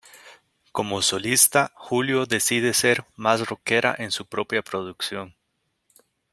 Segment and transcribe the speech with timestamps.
[0.71, 5.35] Como solista Julio decide ser más rockera en su propia producción.